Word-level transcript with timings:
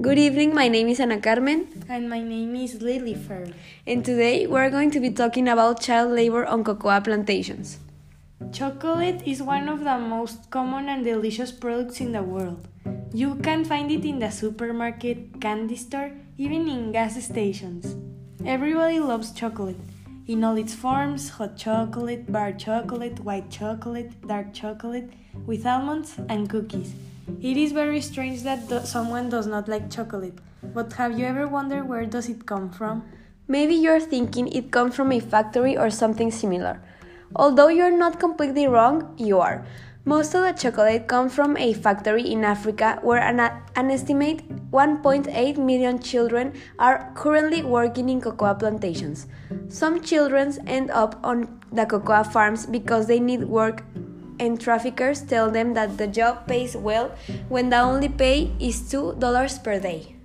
Good 0.00 0.18
evening, 0.18 0.54
my 0.54 0.66
name 0.66 0.88
is 0.88 0.98
Ana 0.98 1.20
Carmen. 1.20 1.66
And 1.86 2.08
my 2.08 2.22
name 2.22 2.56
is 2.56 2.80
Lily 2.80 3.12
Fer. 3.12 3.48
And 3.86 4.02
today 4.02 4.46
we're 4.46 4.70
going 4.70 4.90
to 4.92 5.00
be 5.00 5.10
talking 5.10 5.46
about 5.46 5.82
child 5.82 6.12
labor 6.12 6.46
on 6.46 6.64
cocoa 6.64 6.98
plantations. 7.02 7.78
Chocolate 8.50 9.20
is 9.26 9.42
one 9.42 9.68
of 9.68 9.80
the 9.80 9.98
most 9.98 10.48
common 10.48 10.88
and 10.88 11.04
delicious 11.04 11.52
products 11.52 12.00
in 12.00 12.12
the 12.12 12.22
world. 12.22 12.66
You 13.12 13.34
can 13.42 13.62
find 13.62 13.90
it 13.90 14.06
in 14.06 14.20
the 14.20 14.30
supermarket, 14.30 15.38
candy 15.38 15.76
store, 15.76 16.12
even 16.38 16.66
in 16.66 16.92
gas 16.92 17.22
stations. 17.22 17.94
Everybody 18.46 19.00
loves 19.00 19.32
chocolate. 19.32 19.80
In 20.26 20.42
all 20.44 20.56
its 20.56 20.74
forms 20.74 21.28
hot 21.28 21.58
chocolate, 21.58 22.32
bar 22.32 22.52
chocolate, 22.52 23.20
white 23.20 23.50
chocolate, 23.50 24.12
dark 24.26 24.54
chocolate, 24.54 25.10
with 25.44 25.66
almonds 25.66 26.14
and 26.30 26.48
cookies. 26.48 26.94
It 27.38 27.56
is 27.56 27.72
very 27.72 28.00
strange 28.00 28.42
that 28.42 28.68
do 28.68 28.80
someone 28.84 29.28
does 29.30 29.46
not 29.46 29.68
like 29.68 29.90
chocolate, 29.90 30.38
but 30.74 30.92
have 30.94 31.18
you 31.18 31.26
ever 31.26 31.46
wondered 31.46 31.88
where 31.88 32.04
does 32.04 32.28
it 32.28 32.44
come 32.44 32.70
from? 32.70 33.04
Maybe 33.46 33.74
you're 33.74 34.00
thinking 34.00 34.48
it 34.48 34.70
comes 34.70 34.94
from 34.94 35.12
a 35.12 35.20
factory 35.20 35.76
or 35.76 35.90
something 35.90 36.30
similar. 36.30 36.82
Although 37.34 37.68
you're 37.68 37.96
not 37.96 38.18
completely 38.18 38.66
wrong, 38.66 39.14
you 39.16 39.38
are. 39.38 39.64
Most 40.04 40.34
of 40.34 40.42
the 40.42 40.52
chocolate 40.52 41.08
comes 41.08 41.34
from 41.34 41.56
a 41.56 41.72
factory 41.72 42.22
in 42.22 42.44
Africa 42.44 42.98
where 43.02 43.20
an, 43.20 43.38
an 43.76 43.90
estimate 43.90 44.42
1.8 44.70 45.58
million 45.58 45.98
children 45.98 46.54
are 46.78 47.12
currently 47.14 47.62
working 47.62 48.08
in 48.08 48.20
cocoa 48.20 48.54
plantations. 48.54 49.26
Some 49.68 50.00
children 50.00 50.56
end 50.66 50.90
up 50.90 51.20
on 51.22 51.60
the 51.70 51.86
cocoa 51.86 52.24
farms 52.24 52.66
because 52.66 53.06
they 53.06 53.20
need 53.20 53.44
work 53.44 53.84
and 54.40 54.58
traffickers 54.58 55.20
tell 55.20 55.50
them 55.50 55.74
that 55.74 55.98
the 55.98 56.08
job 56.08 56.48
pays 56.48 56.74
well 56.74 57.14
when 57.48 57.68
the 57.68 57.78
only 57.78 58.08
pay 58.08 58.50
is 58.58 58.80
$2 58.90 59.20
per 59.62 59.78
day. 59.78 60.16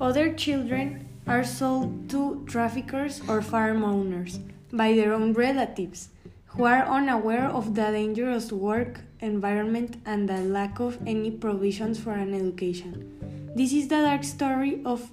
Other 0.00 0.34
children 0.34 1.08
are 1.26 1.44
sold 1.44 2.10
to 2.10 2.44
traffickers 2.46 3.22
or 3.28 3.40
farm 3.40 3.84
owners 3.84 4.40
by 4.72 4.92
their 4.92 5.14
own 5.14 5.32
relatives 5.32 6.08
who 6.46 6.64
are 6.64 6.84
unaware 6.84 7.46
of 7.46 7.74
the 7.74 7.90
dangerous 7.92 8.50
work 8.50 9.00
environment 9.20 9.96
and 10.04 10.28
the 10.28 10.38
lack 10.38 10.80
of 10.80 10.98
any 11.06 11.30
provisions 11.30 11.98
for 12.00 12.12
an 12.12 12.34
education. 12.34 13.52
This 13.54 13.72
is 13.72 13.88
the 13.88 14.02
dark 14.02 14.24
story 14.24 14.82
of 14.84 15.10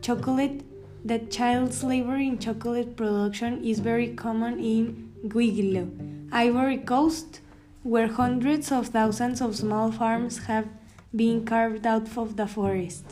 chocolate. 0.00 0.62
That 1.04 1.30
child 1.30 1.72
slavery 1.72 2.26
in 2.26 2.38
chocolate 2.38 2.96
production 2.96 3.64
is 3.64 3.78
very 3.78 4.14
common 4.14 4.58
in 4.58 5.12
Guiglo, 5.28 5.86
Ivory 6.32 6.78
Coast, 6.78 7.40
where 7.84 8.08
hundreds 8.08 8.72
of 8.72 8.88
thousands 8.88 9.40
of 9.40 9.54
small 9.54 9.92
farms 9.92 10.38
have 10.46 10.66
been 11.14 11.44
carved 11.44 11.86
out 11.86 12.18
of 12.18 12.36
the 12.36 12.48
forest. 12.48 13.04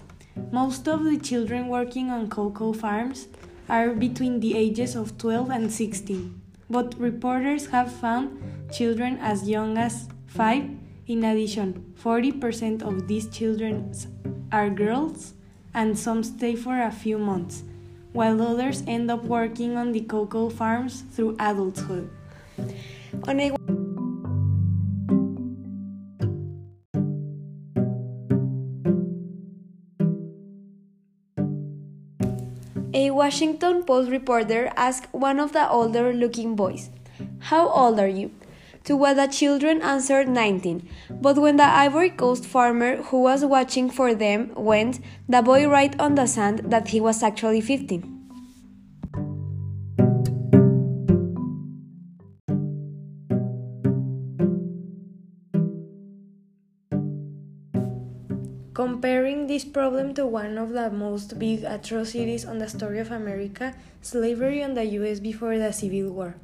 Most 0.51 0.89
of 0.89 1.05
the 1.05 1.17
children 1.17 1.69
working 1.69 2.11
on 2.11 2.29
cocoa 2.29 2.73
farms 2.73 3.29
are 3.69 3.91
between 3.91 4.41
the 4.41 4.57
ages 4.57 4.97
of 4.97 5.17
12 5.17 5.51
and 5.51 5.73
16, 5.73 6.41
but 6.69 6.99
reporters 6.99 7.67
have 7.69 7.93
found 7.93 8.43
children 8.73 9.17
as 9.21 9.49
young 9.49 9.79
as 9.79 10.09
5. 10.27 10.71
In 11.07 11.25
addition, 11.25 11.95
40% 12.03 12.83
of 12.83 13.07
these 13.07 13.29
children 13.29 13.93
are 14.51 14.69
girls, 14.71 15.35
and 15.73 15.97
some 15.97 16.25
stay 16.25 16.57
for 16.57 16.83
a 16.83 16.91
few 16.91 17.19
months, 17.19 17.63
while 18.13 18.43
others 18.43 18.83
end 18.89 19.11
up 19.11 19.23
working 19.25 19.77
on 19.77 19.93
the 19.93 20.01
cocoa 20.01 20.51
farms 20.51 21.05
through 21.13 21.37
adulthood. 21.39 22.11
On 23.27 23.41
a 23.41 23.55
A 32.97 33.11
Washington 33.11 33.83
Post 33.83 34.09
reporter 34.09 34.71
asked 34.77 35.13
one 35.13 35.41
of 35.41 35.53
the 35.53 35.69
older 35.69 36.13
looking 36.13 36.55
boys, 36.55 36.91
How 37.51 37.69
old 37.69 37.99
are 37.99 38.07
you? 38.07 38.31
To 38.85 38.97
what 38.97 39.15
the 39.15 39.27
children 39.27 39.83
answered 39.83 40.29
19. 40.29 40.89
But 41.11 41.39
when 41.39 41.57
the 41.57 41.65
Ivory 41.65 42.11
Coast 42.11 42.45
farmer 42.47 42.97
who 42.97 43.23
was 43.23 43.45
watching 43.45 43.91
for 43.91 44.15
them 44.15 44.53
went, 44.55 45.01
the 45.29 45.43
boy 45.43 45.67
wrote 45.67 45.99
on 45.99 46.15
the 46.15 46.27
sand 46.27 46.71
that 46.71 46.89
he 46.89 47.01
was 47.01 47.23
actually 47.23 47.61
15. 47.61 48.14
Comparing 58.75 59.47
this 59.47 59.65
problem 59.65 60.15
to 60.15 60.27
one 60.27 60.59
of 60.59 60.71
the 60.71 60.91
most 60.91 61.39
big 61.39 61.63
atrocities 61.63 62.45
on 62.45 62.59
the 62.59 62.69
story 62.69 62.99
of 62.99 63.13
America, 63.13 63.73
slavery 64.03 64.65
on 64.65 64.75
the 64.75 64.85
US 64.99 65.21
before 65.21 65.57
the 65.59 65.71
Civil 65.71 66.11
War. 66.11 66.35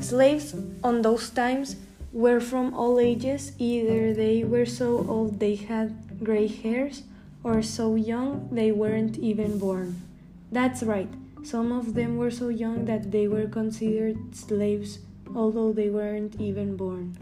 Slaves 0.00 0.56
on 0.82 1.02
those 1.02 1.30
times 1.30 1.76
were 2.12 2.40
from 2.40 2.74
all 2.74 2.98
ages, 2.98 3.52
either 3.56 4.12
they 4.12 4.42
were 4.42 4.66
so 4.66 5.06
old 5.06 5.38
they 5.38 5.54
had 5.54 5.94
gray 6.24 6.48
hairs, 6.48 7.04
or 7.44 7.62
so 7.62 7.94
young 7.94 8.48
they 8.50 8.72
weren't 8.72 9.16
even 9.18 9.56
born. 9.56 10.02
That's 10.50 10.82
right, 10.82 11.08
some 11.44 11.70
of 11.70 11.94
them 11.94 12.16
were 12.16 12.32
so 12.32 12.48
young 12.48 12.86
that 12.86 13.12
they 13.12 13.28
were 13.28 13.46
considered 13.46 14.34
slaves, 14.34 14.98
although 15.32 15.72
they 15.72 15.88
weren't 15.88 16.34
even 16.40 16.76
born. 16.76 17.14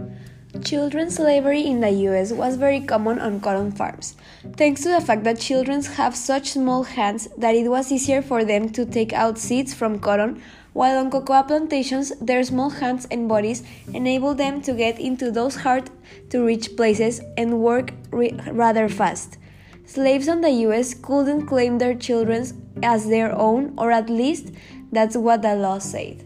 Children's 0.60 1.16
slavery 1.16 1.62
in 1.62 1.80
the 1.80 1.90
US 2.08 2.30
was 2.30 2.56
very 2.56 2.80
common 2.80 3.18
on 3.18 3.40
cotton 3.40 3.72
farms, 3.72 4.14
thanks 4.58 4.82
to 4.82 4.90
the 4.90 5.00
fact 5.00 5.24
that 5.24 5.40
children 5.40 5.82
have 5.82 6.14
such 6.14 6.50
small 6.50 6.82
hands 6.82 7.26
that 7.38 7.54
it 7.54 7.68
was 7.70 7.90
easier 7.90 8.20
for 8.20 8.44
them 8.44 8.68
to 8.70 8.84
take 8.84 9.14
out 9.14 9.38
seeds 9.38 9.72
from 9.72 9.98
cotton, 9.98 10.42
while 10.74 10.98
on 10.98 11.10
cocoa 11.10 11.42
plantations, 11.42 12.12
their 12.20 12.44
small 12.44 12.68
hands 12.68 13.08
and 13.10 13.28
bodies 13.28 13.62
enabled 13.94 14.36
them 14.36 14.60
to 14.62 14.74
get 14.74 15.00
into 15.00 15.30
those 15.30 15.56
hard 15.56 15.90
to 16.28 16.44
reach 16.44 16.76
places 16.76 17.22
and 17.38 17.58
work 17.60 17.92
rather 18.12 18.90
fast. 18.90 19.38
Slaves 19.86 20.28
on 20.28 20.42
the 20.42 20.50
US 20.66 20.92
couldn't 20.92 21.46
claim 21.46 21.78
their 21.78 21.94
children 21.94 22.44
as 22.82 23.08
their 23.08 23.32
own, 23.32 23.72
or 23.78 23.90
at 23.90 24.10
least 24.10 24.52
that's 24.92 25.16
what 25.16 25.40
the 25.42 25.54
law 25.54 25.78
said. 25.78 26.24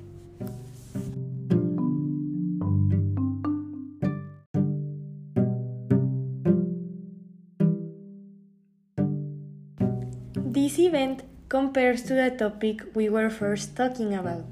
This 10.56 10.78
event 10.78 11.22
compares 11.50 12.00
to 12.05 12.15
the 12.15 12.31
topic 12.31 12.81
we 12.94 13.11
were 13.11 13.28
first 13.28 13.77
talking 13.77 14.15
about. 14.15 14.47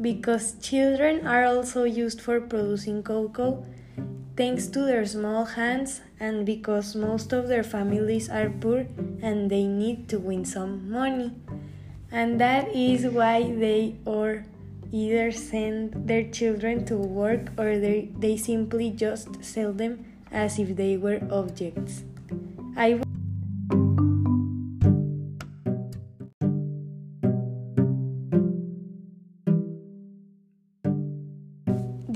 Because 0.00 0.58
children 0.58 1.24
are 1.24 1.44
also 1.44 1.84
used 1.84 2.20
for 2.20 2.40
producing 2.40 3.04
cocoa 3.04 3.64
thanks 4.36 4.66
to 4.74 4.80
their 4.80 5.06
small 5.06 5.44
hands 5.44 6.00
and 6.18 6.44
because 6.44 6.96
most 6.96 7.32
of 7.32 7.46
their 7.46 7.62
families 7.62 8.28
are 8.28 8.50
poor 8.50 8.88
and 9.22 9.48
they 9.48 9.68
need 9.68 10.08
to 10.08 10.18
win 10.18 10.44
some 10.44 10.90
money. 10.90 11.30
And 12.10 12.40
that 12.40 12.74
is 12.74 13.06
why 13.06 13.54
they 13.54 14.02
or 14.04 14.44
either 14.90 15.30
send 15.30 16.08
their 16.08 16.24
children 16.28 16.84
to 16.86 16.96
work 16.96 17.52
or 17.56 17.78
they, 17.78 18.10
they 18.18 18.36
simply 18.36 18.90
just 18.90 19.44
sell 19.44 19.72
them 19.72 20.04
as 20.32 20.58
if 20.58 20.74
they 20.74 20.96
were 20.96 21.22
objects. 21.30 22.02
I 22.76 23.00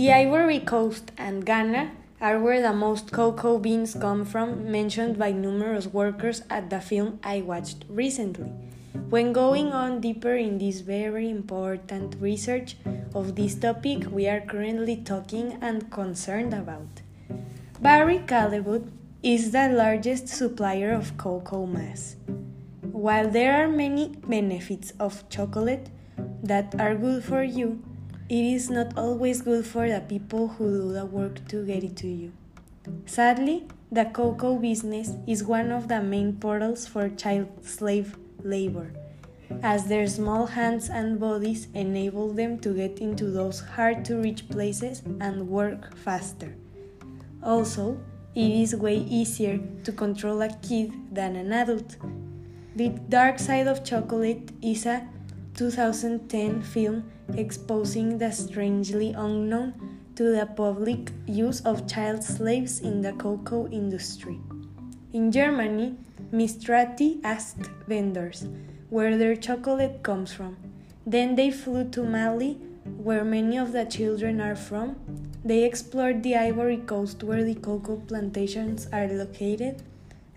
The 0.05 0.13
Ivory 0.13 0.61
Coast 0.61 1.13
and 1.17 1.47
Ghana 1.47 1.91
are 2.21 2.39
where 2.39 2.61
the 2.61 2.75
most 2.75 3.11
cocoa 3.11 3.59
beans 3.59 3.95
come 3.95 4.27
from, 4.27 4.71
mentioned 4.71 5.19
by 5.19 5.33
numerous 5.33 5.87
workers 5.87 6.43
at 6.51 6.69
the 6.69 6.83
film 6.83 7.19
I 7.25 7.41
watched 7.41 7.87
recently. 7.89 8.51
When 9.09 9.33
going 9.33 9.73
on 9.73 10.03
deeper 10.03 10.35
in 10.35 10.59
this 10.59 10.83
very 10.83 11.31
important 11.31 12.17
research 12.21 12.77
of 13.15 13.35
this 13.35 13.55
topic 13.55 14.11
we 14.13 14.29
are 14.29 14.43
currently 14.43 14.97
talking 14.97 15.57
and 15.63 15.91
concerned 15.91 16.53
about, 16.53 17.01
Barry 17.81 18.19
Callebaut 18.19 18.87
is 19.23 19.53
the 19.53 19.71
largest 19.71 20.29
supplier 20.29 20.93
of 20.93 21.17
cocoa 21.17 21.65
mass. 21.65 22.17
While 22.93 23.31
there 23.31 23.65
are 23.65 23.69
many 23.69 24.09
benefits 24.29 24.93
of 25.01 25.27
chocolate 25.31 25.89
that 26.43 26.79
are 26.79 26.95
good 26.95 27.25
for 27.25 27.43
you, 27.43 27.81
it 28.29 28.45
is 28.45 28.71
not 28.71 28.97
always 28.97 29.43
good 29.43 29.67
for 29.67 29.89
the 29.89 30.01
people 30.01 30.49
who 30.49 30.81
do 30.81 30.93
the 30.93 31.05
work 31.05 31.47
to 31.49 31.65
get 31.65 31.85
it 31.85 31.97
to 31.97 32.09
you. 32.09 32.33
Sadly, 33.07 33.67
the 33.93 34.07
cocoa 34.07 34.57
business 34.57 35.13
is 35.27 35.45
one 35.45 35.71
of 35.71 35.89
the 35.89 36.01
main 36.01 36.37
portals 36.37 36.87
for 36.87 37.09
child 37.11 37.49
slave 37.65 38.17
labor, 38.43 38.93
as 39.63 39.87
their 39.87 40.07
small 40.07 40.47
hands 40.47 40.89
and 40.89 41.21
bodies 41.21 41.69
enable 41.75 42.33
them 42.33 42.59
to 42.61 42.75
get 42.75 42.99
into 42.99 43.31
those 43.31 43.61
hard 43.61 44.05
to 44.07 44.17
reach 44.17 44.49
places 44.49 45.03
and 45.21 45.49
work 45.49 45.97
faster. 45.97 46.57
Also, 47.43 48.01
it 48.35 48.51
is 48.51 48.75
way 48.75 48.97
easier 48.97 49.61
to 49.85 49.93
control 49.93 50.43
a 50.43 50.49
kid 50.57 50.93
than 51.15 51.37
an 51.37 51.53
adult. 51.53 51.97
The 52.75 52.89
Dark 53.09 53.39
Side 53.39 53.69
of 53.69 53.85
Chocolate 53.85 54.51
is 54.61 54.87
a 54.87 55.07
2010 55.55 56.63
film 56.63 57.05
exposing 57.37 58.19
the 58.19 58.31
strangely 58.31 59.13
unknown 59.13 59.73
to 60.17 60.25
the 60.35 60.47
public 60.47 61.11
use 61.27 61.61
of 61.63 61.87
child 61.87 62.23
slaves 62.23 62.81
in 62.81 63.03
the 63.03 63.13
cocoa 63.13 63.69
industry. 63.69 64.39
In 65.13 65.31
Germany, 65.31 65.97
Mistrati 66.33 67.21
asked 67.23 67.71
vendors 67.87 68.47
where 68.91 69.17
their 69.17 69.37
chocolate 69.37 70.03
comes 70.03 70.33
from. 70.33 70.57
Then 71.07 71.35
they 71.37 71.51
flew 71.51 71.89
to 71.91 72.03
Mali, 72.03 72.55
where 72.99 73.25
many 73.25 73.57
of 73.57 73.73
the 73.73 73.85
children 73.85 74.41
are 74.41 74.57
from. 74.57 74.97
They 75.45 75.65
explored 75.65 76.23
the 76.23 76.37
Ivory 76.37 76.79
Coast, 76.79 77.23
where 77.23 77.45
the 77.45 77.55
cocoa 77.55 77.97
plantations 77.97 78.89
are 78.93 79.07
located, 79.07 79.83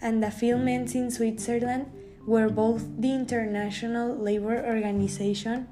and 0.02 0.22
the 0.22 0.32
film 0.32 0.68
ends 0.68 0.96
in 0.96 1.10
Switzerland, 1.10 1.92
where 2.28 2.50
both 2.50 2.84
the 3.00 3.10
International 3.16 4.14
Labour 4.14 4.60
Organization, 4.68 5.66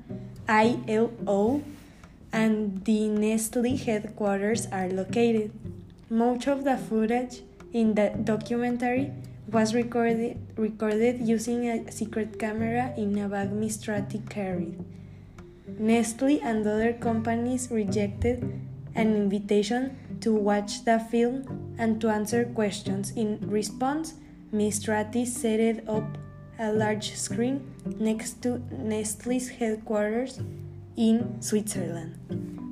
ILO, 0.48 1.62
and 2.32 2.86
the 2.86 3.10
Nestle 3.10 3.76
headquarters 3.76 4.66
are 4.72 4.88
located. 4.88 5.52
Much 6.10 6.48
of 6.48 6.64
the 6.64 6.78
footage 6.78 7.44
in 7.74 7.96
the 7.96 8.16
documentary 8.24 9.12
was 9.52 9.76
recorded, 9.76 10.40
recorded 10.56 11.28
using 11.28 11.68
a 11.68 11.92
secret 11.92 12.40
camera 12.40 12.94
in 12.96 13.18
a 13.20 13.28
bag 13.28 13.52
Mistrati 13.52 14.24
carried. 14.30 14.80
Nestle 15.78 16.40
and 16.40 16.66
other 16.66 16.94
companies 16.94 17.68
rejected 17.70 18.42
an 18.96 19.14
invitation 19.14 19.98
to 20.22 20.34
watch 20.34 20.86
the 20.86 21.00
film 21.12 21.76
and 21.78 22.00
to 22.00 22.08
answer 22.08 22.46
questions. 22.46 23.12
In 23.12 23.44
response, 23.44 24.14
Mistrati 24.54 25.28
set 25.28 25.84
up 25.90 26.18
a 26.60 26.72
large 26.72 27.16
screen 27.16 27.62
next 28.00 28.42
to 28.44 28.62
Nestle's 28.72 29.50
headquarters 29.50 30.40
in 30.96 31.42
Switzerland, 31.42 32.16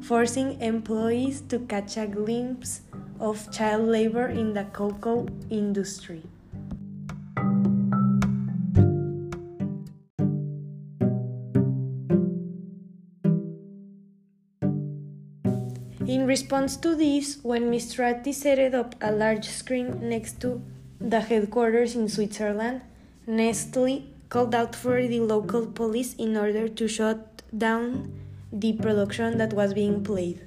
forcing 0.03 0.59
employees 0.61 1.41
to 1.49 1.59
catch 1.59 1.97
a 1.97 2.07
glimpse 2.07 2.81
of 3.19 3.51
child 3.51 3.87
labor 3.87 4.27
in 4.27 4.53
the 4.53 4.63
cocoa 4.65 5.27
industry. 5.49 6.23
In 16.07 16.27
response 16.27 16.75
to 16.77 16.95
this, 16.95 17.39
when 17.43 17.71
Mistrati 17.71 18.33
set 18.33 18.73
up 18.73 18.95
a 19.01 19.11
large 19.11 19.47
screen 19.47 20.09
next 20.09 20.39
to 20.41 20.61
the 20.99 21.21
headquarters 21.21 21.95
in 21.95 22.07
Switzerland, 22.07 22.81
Nestle 23.25 24.03
called 24.27 24.53
out 24.53 24.75
for 24.75 25.07
the 25.07 25.21
local 25.21 25.65
police 25.65 26.13
in 26.15 26.35
order 26.35 26.67
to 26.67 26.87
shut 26.87 27.41
down 27.57 28.11
the 28.51 28.73
production 28.73 29.37
that 29.37 29.53
was 29.53 29.73
being 29.73 30.03
played. 30.03 30.41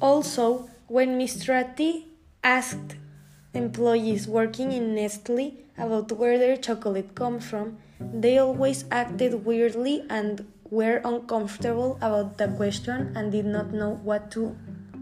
Also, 0.00 0.70
when 0.86 1.18
Mistrati 1.18 2.04
asked 2.44 2.96
employees 3.54 4.28
working 4.28 4.70
in 4.70 4.94
Nestle 4.94 5.54
about 5.76 6.12
where 6.12 6.38
their 6.38 6.56
chocolate 6.56 7.14
comes 7.14 7.44
from, 7.44 7.78
they 7.98 8.38
always 8.38 8.84
acted 8.90 9.44
weirdly 9.44 10.04
and 10.08 10.46
were 10.70 11.02
uncomfortable 11.04 11.98
about 12.00 12.38
the 12.38 12.48
question 12.48 13.12
and 13.16 13.32
did 13.32 13.44
not 13.44 13.72
know 13.72 13.98
what 14.02 14.30
to 14.30 14.56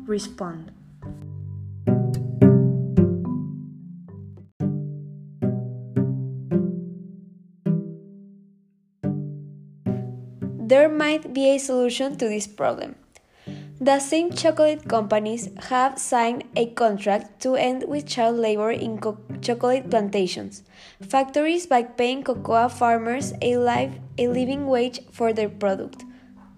respond. 0.07 0.73
There 10.69 10.89
might 10.89 11.33
be 11.33 11.55
a 11.55 11.59
solution 11.59 12.17
to 12.19 12.29
this 12.29 12.47
problem. 12.47 12.97
The 13.81 14.01
same 14.01 14.33
chocolate 14.33 14.89
companies 14.89 15.51
have 15.69 16.01
signed 16.01 16.43
a 16.57 16.67
contract 16.67 17.41
to 17.43 17.55
end 17.55 17.85
with 17.87 18.09
child 18.09 18.37
labor 18.37 18.73
in 18.73 18.99
co- 18.99 19.19
chocolate 19.41 19.89
plantations. 19.89 20.65
Factories 21.01 21.69
by 21.69 21.85
paying 21.85 22.25
cocoa 22.25 22.69
farmers 22.69 23.33
a, 23.41 23.57
live, 23.57 23.93
a 24.19 24.27
living 24.27 24.67
wage 24.67 24.99
for 25.13 25.33
their 25.33 25.49
product. 25.49 26.05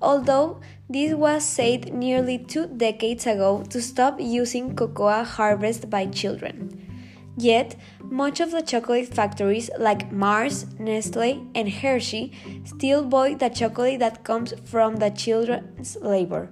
Although 0.00 0.62
this 0.88 1.12
was 1.12 1.44
said 1.44 1.92
nearly 1.92 2.38
two 2.38 2.66
decades 2.68 3.26
ago 3.26 3.64
to 3.68 3.82
stop 3.82 4.18
using 4.18 4.74
cocoa 4.74 5.22
harvested 5.22 5.90
by 5.90 6.06
children. 6.06 6.90
Yet, 7.36 7.76
much 8.02 8.40
of 8.40 8.50
the 8.50 8.62
chocolate 8.62 9.08
factories 9.08 9.70
like 9.78 10.10
Mars, 10.10 10.64
Nestle, 10.78 11.46
and 11.54 11.68
Hershey 11.68 12.32
still 12.64 13.04
buy 13.04 13.34
the 13.34 13.50
chocolate 13.50 14.00
that 14.00 14.24
comes 14.24 14.54
from 14.64 14.96
the 14.96 15.10
children's 15.10 15.96
labor. 16.00 16.50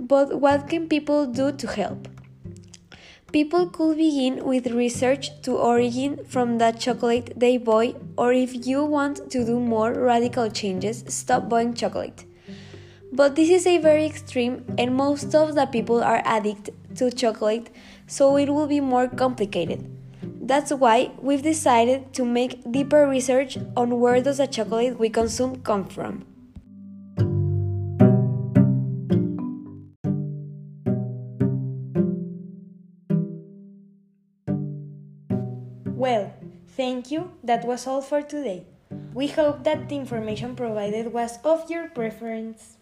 But 0.00 0.40
what 0.40 0.66
can 0.66 0.88
people 0.88 1.26
do 1.26 1.52
to 1.52 1.66
help? 1.66 2.08
People 3.32 3.66
could 3.66 3.98
begin 3.98 4.44
with 4.46 4.66
research 4.68 5.42
to 5.42 5.58
origin 5.58 6.24
from 6.24 6.56
the 6.56 6.72
chocolate 6.72 7.34
they 7.36 7.58
buy, 7.58 7.94
or 8.16 8.32
if 8.32 8.66
you 8.66 8.82
want 8.82 9.30
to 9.30 9.44
do 9.44 9.60
more 9.60 9.92
radical 9.92 10.50
changes, 10.50 11.04
stop 11.06 11.50
buying 11.50 11.74
chocolate. 11.74 12.24
But 13.12 13.36
this 13.36 13.50
is 13.50 13.66
a 13.66 13.76
very 13.76 14.06
extreme, 14.06 14.64
and 14.78 14.96
most 14.96 15.34
of 15.34 15.54
the 15.54 15.66
people 15.66 16.02
are 16.02 16.22
addicted 16.24 16.74
to 16.96 17.10
chocolate, 17.10 17.68
so 18.06 18.36
it 18.38 18.48
will 18.48 18.66
be 18.66 18.80
more 18.80 19.06
complicated. 19.06 19.84
That's 20.40 20.72
why 20.72 21.12
we've 21.20 21.42
decided 21.42 22.14
to 22.14 22.24
make 22.24 22.72
deeper 22.72 23.06
research 23.06 23.58
on 23.76 24.00
where 24.00 24.22
does 24.22 24.38
the 24.38 24.46
chocolate 24.46 24.98
we 24.98 25.10
consume 25.10 25.62
come 25.62 25.84
from. 25.84 26.24
Well, 36.00 36.32
thank 36.78 37.10
you. 37.10 37.32
That 37.44 37.66
was 37.66 37.86
all 37.86 38.00
for 38.00 38.22
today. 38.22 38.64
We 39.12 39.26
hope 39.26 39.64
that 39.64 39.90
the 39.90 39.96
information 39.96 40.56
provided 40.56 41.12
was 41.12 41.38
of 41.44 41.70
your 41.70 41.88
preference. 41.88 42.79